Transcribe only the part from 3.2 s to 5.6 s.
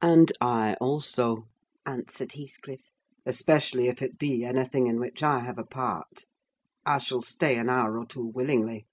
"especially if it be anything in which I have